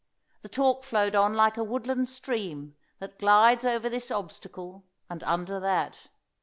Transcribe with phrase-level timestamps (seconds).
[0.41, 5.59] The talk flowed on like a woodland stream that glides over this obstacle and under
[5.59, 6.07] that.